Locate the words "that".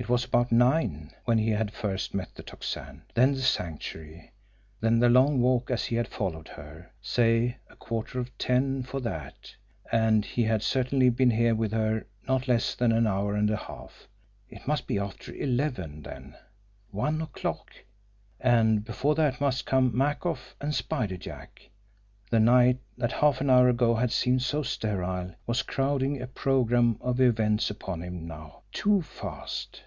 9.00-9.56, 19.16-19.40, 22.96-23.12